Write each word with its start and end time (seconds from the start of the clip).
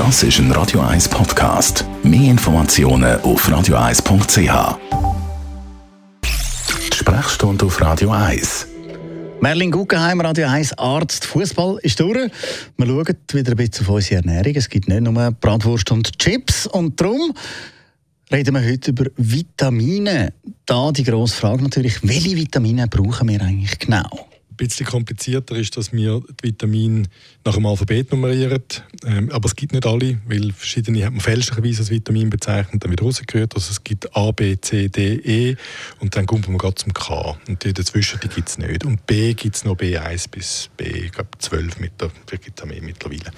Das 0.00 0.22
ist 0.22 0.38
ein 0.38 0.50
Radio 0.52 0.80
1 0.80 1.10
Podcast. 1.10 1.84
Mehr 2.02 2.30
Informationen 2.30 3.20
auf 3.20 3.46
radio1.ch. 3.46 4.78
Die 6.90 6.96
Sprechstunde 6.96 7.66
auf 7.66 7.78
Radio 7.82 8.10
1. 8.10 8.66
Merlin 9.42 9.70
Guggenheim, 9.70 10.22
Radio 10.22 10.48
1 10.48 10.78
Arzt. 10.78 11.26
Fußball 11.26 11.80
ist 11.82 12.00
durch. 12.00 12.30
Wir 12.78 12.86
schauen 12.86 13.06
wieder 13.30 13.50
ein 13.50 13.56
bisschen 13.56 13.86
auf 13.86 13.92
unsere 13.92 14.22
Ernährung. 14.22 14.54
Es 14.54 14.70
gibt 14.70 14.88
nicht 14.88 15.02
nur 15.02 15.32
Bratwurst 15.32 15.90
und 15.90 16.18
Chips. 16.18 16.66
Und 16.66 16.98
darum 16.98 17.34
reden 18.32 18.54
wir 18.54 18.64
heute 18.64 18.92
über 18.92 19.04
Vitamine. 19.18 20.32
Da 20.64 20.92
die 20.92 21.04
grosse 21.04 21.36
Frage 21.36 21.62
natürlich, 21.62 22.02
welche 22.02 22.36
Vitamine 22.36 22.88
brauchen 22.88 23.28
wir 23.28 23.42
eigentlich 23.42 23.78
genau? 23.78 24.30
Bisschen 24.60 24.86
komplizierter 24.86 25.56
ist, 25.56 25.74
dass 25.78 25.90
wir 25.90 26.20
die 26.42 26.48
Vitamine 26.48 27.04
nach 27.46 27.54
dem 27.54 27.64
Alphabet 27.64 28.10
nummerieren. 28.12 28.62
Ähm, 29.06 29.30
aber 29.32 29.46
es 29.46 29.56
gibt 29.56 29.72
nicht 29.72 29.86
alle, 29.86 30.18
weil 30.26 30.52
verschiedene 30.52 31.06
hat 31.06 31.12
man 31.12 31.22
fälschlicherweise 31.22 31.80
als 31.80 31.90
Vitamin 31.90 32.28
bezeichnet, 32.28 32.84
dann 32.84 32.92
wieder 32.92 33.04
rausgehört. 33.04 33.54
Also 33.54 33.70
es 33.70 33.82
gibt 33.82 34.14
A, 34.14 34.32
B, 34.32 34.60
C, 34.60 34.88
D, 34.88 35.14
E 35.14 35.56
und 36.00 36.14
dann 36.14 36.26
kommt 36.26 36.46
man 36.46 36.58
gerade 36.58 36.74
zum 36.74 36.92
K. 36.92 37.38
Und 37.48 37.64
die 37.64 37.72
dazwischen 37.72 38.20
die 38.22 38.28
gibt 38.28 38.50
es 38.50 38.58
nicht. 38.58 38.84
Und 38.84 39.06
B 39.06 39.32
gibt 39.32 39.56
es 39.56 39.64
noch 39.64 39.76
B1 39.76 40.28
bis 40.30 40.68
B, 40.76 40.84
ich 40.84 41.12
glaube 41.12 41.30
12 41.38 41.80
mit 41.80 41.92
der, 41.98 42.10
mehr 42.66 42.82
mittlerweile. 42.82 43.32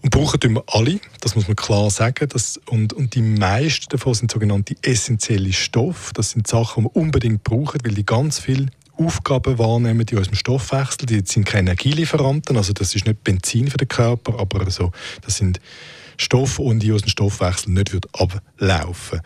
Und 0.00 0.08
brauchen 0.10 0.54
wir 0.54 0.64
alle, 0.68 1.00
das 1.20 1.34
muss 1.34 1.48
man 1.48 1.56
klar 1.56 1.90
sagen. 1.90 2.30
Das, 2.30 2.58
und, 2.70 2.94
und 2.94 3.14
die 3.14 3.20
meisten 3.20 3.90
davon 3.90 4.14
sind 4.14 4.30
sogenannte 4.30 4.74
essentielle 4.80 5.52
Stoffe. 5.52 6.14
Das 6.14 6.30
sind 6.30 6.46
Sachen, 6.46 6.84
die 6.84 6.90
wir 6.90 6.96
unbedingt 6.96 7.44
brauchen, 7.44 7.80
weil 7.84 7.92
die 7.92 8.06
ganz 8.06 8.38
viel 8.38 8.70
Aufgaben 8.96 9.58
wahrnehmen 9.58 10.06
in 10.08 10.18
unserem 10.18 10.36
Stoffwechsel. 10.36 11.06
Die 11.06 11.22
sind 11.24 11.44
keine 11.44 11.70
Energielieferanten, 11.70 12.56
also 12.56 12.72
das 12.72 12.94
ist 12.94 13.06
nicht 13.06 13.24
Benzin 13.24 13.68
für 13.68 13.76
den 13.76 13.88
Körper, 13.88 14.38
aber 14.38 14.70
so, 14.70 14.92
das 15.22 15.36
sind 15.36 15.60
Stoffe, 16.16 16.62
die 16.76 16.92
aus 16.92 17.02
dem 17.02 17.08
Stoffwechsel 17.08 17.72
nicht 17.72 17.92
wird 17.92 18.06
ablaufen 18.12 19.20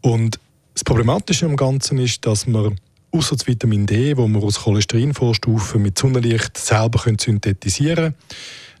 Und 0.00 0.38
das 0.72 0.84
Problematische 0.84 1.46
am 1.46 1.56
Ganzen 1.56 1.98
ist, 1.98 2.26
dass 2.26 2.46
man 2.46 2.80
außer 3.12 3.36
Vitamin 3.44 3.86
D, 3.86 4.16
wo 4.16 4.26
man 4.26 4.42
aus 4.42 4.60
Cholesterinvorstufen 4.62 5.80
mit 5.80 5.98
Sonnenlicht 5.98 6.58
selber 6.58 6.98
synthetisieren 7.16 7.96
können, 7.96 8.14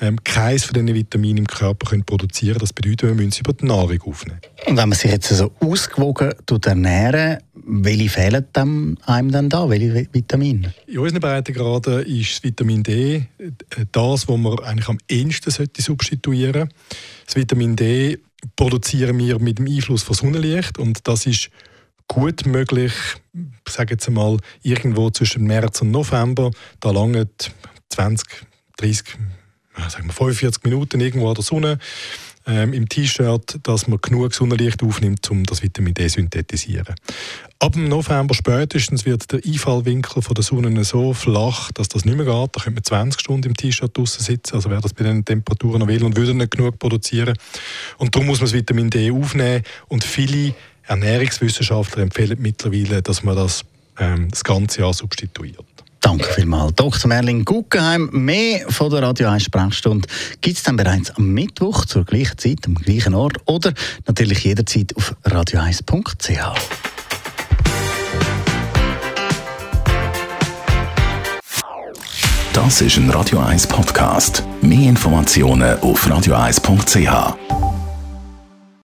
ähm, 0.00 0.22
keines 0.22 0.64
von 0.64 0.74
diesen 0.74 0.94
Vitaminen 0.94 1.38
im 1.38 1.46
Körper 1.46 1.90
können 1.90 2.04
produzieren 2.04 2.58
Das 2.58 2.72
bedeutet, 2.72 3.02
wir 3.02 3.14
müssen 3.14 3.32
sie 3.32 3.40
über 3.40 3.52
die 3.52 3.66
Nahrung 3.66 4.00
aufnehmen. 4.02 4.40
Und 4.66 4.76
wenn 4.76 4.88
man 4.88 4.98
sich 4.98 5.10
jetzt 5.10 5.28
so 5.28 5.50
ausgewogen 5.60 6.34
ernähren 6.64 7.38
welche 7.70 8.08
fehlen 8.08 8.46
einem 9.04 9.30
dann 9.30 9.48
da? 9.50 9.68
Welche 9.68 10.08
Vitamine? 10.12 10.72
In 10.86 10.98
unseren 10.98 11.20
Breitengraden 11.20 12.04
ist 12.06 12.36
das 12.36 12.42
Vitamin 12.42 12.82
D 12.82 13.16
äh, 13.16 13.50
das, 13.92 14.26
was 14.26 14.38
man 14.38 14.58
eigentlich 14.60 14.88
am 14.88 14.98
ehesten 15.08 15.50
sollte 15.50 15.82
substituieren 15.82 16.70
Das 17.26 17.36
Vitamin 17.36 17.76
D 17.76 18.18
produzieren 18.56 19.18
wir 19.18 19.38
mit 19.38 19.58
dem 19.58 19.66
Einfluss 19.66 20.02
von 20.02 20.14
Sonnenlicht 20.14 20.78
und 20.78 21.06
das 21.06 21.26
ist 21.26 21.50
gut 22.06 22.46
möglich, 22.46 22.92
ich 23.34 23.72
sage 23.72 23.94
jetzt 23.94 24.08
einmal, 24.08 24.38
irgendwo 24.62 25.10
zwischen 25.10 25.44
März 25.44 25.82
und 25.82 25.90
November. 25.90 26.50
Da 26.80 26.90
lange 26.90 27.28
20, 27.90 28.46
30 28.78 29.04
sagen 29.88 30.06
wir 30.06 30.12
45 30.14 30.64
Minuten 30.64 31.00
irgendwo 31.00 31.28
an 31.28 31.34
der 31.34 31.44
Sonne 31.44 31.78
ähm, 32.48 32.72
im 32.72 32.88
T-Shirt, 32.88 33.60
dass 33.62 33.86
man 33.86 34.00
genug 34.00 34.34
Sonnenlicht 34.34 34.82
aufnimmt, 34.82 35.30
um 35.30 35.44
das 35.44 35.62
Vitamin 35.62 35.94
D 35.94 36.08
zu 36.08 36.14
synthetisieren. 36.14 36.94
Ab 37.60 37.74
dem 37.74 37.88
November 37.88 38.34
spätestens 38.34 39.04
wird 39.04 39.30
der 39.30 39.40
Einfallwinkel 39.44 40.22
von 40.22 40.34
der 40.34 40.42
Sonne 40.42 40.84
so 40.84 41.12
flach, 41.12 41.70
dass 41.72 41.88
das 41.88 42.04
nicht 42.04 42.16
mehr 42.16 42.26
geht. 42.26 42.56
Da 42.56 42.62
könnte 42.62 42.70
man 42.70 42.84
20 42.84 43.20
Stunden 43.20 43.48
im 43.48 43.56
T-Shirt 43.56 43.96
draußen 43.96 44.24
sitzen, 44.24 44.56
also 44.56 44.70
wer 44.70 44.80
das 44.80 44.94
bei 44.94 45.04
den 45.04 45.24
Temperaturen 45.24 45.80
noch 45.80 45.88
will 45.88 46.02
und 46.02 46.16
würde 46.16 46.34
nicht 46.34 46.50
genug 46.50 46.78
produzieren. 46.78 47.36
Und 47.98 48.14
darum 48.14 48.26
muss 48.26 48.38
man 48.38 48.46
das 48.46 48.54
Vitamin 48.54 48.90
D 48.90 49.10
aufnehmen 49.10 49.62
und 49.88 50.02
viele 50.02 50.54
Ernährungswissenschaftler 50.86 52.02
empfehlen 52.02 52.38
mittlerweile, 52.40 53.02
dass 53.02 53.22
man 53.22 53.36
das 53.36 53.64
ähm, 53.98 54.28
das 54.30 54.44
ganze 54.44 54.80
Jahr 54.80 54.94
substituiert. 54.94 55.66
Danke 56.08 56.32
vielmals. 56.32 56.74
Dr. 56.74 57.06
Merlin 57.06 57.44
Guggenheim, 57.44 58.08
mehr 58.10 58.64
von 58.70 58.88
der 58.88 59.02
Radio 59.02 59.28
1 59.28 59.42
Sprechstunde 59.42 60.08
gibt 60.40 60.56
es 60.56 60.62
dann 60.62 60.76
bereits 60.76 61.10
am 61.10 61.34
Mittwoch 61.34 61.84
zur 61.84 62.06
gleichen 62.06 62.38
Zeit, 62.38 62.60
am 62.64 62.76
gleichen 62.76 63.12
Ort 63.12 63.36
oder 63.44 63.74
natürlich 64.06 64.42
jederzeit 64.42 64.96
auf 64.96 65.14
radio1.ch. 65.26 66.54
Das 72.54 72.80
ist 72.80 72.96
ein 72.96 73.10
Radio 73.10 73.40
1 73.40 73.66
Podcast. 73.66 74.42
Mehr 74.62 74.88
Informationen 74.88 75.78
auf 75.80 76.06
radio1.ch. 76.06 77.67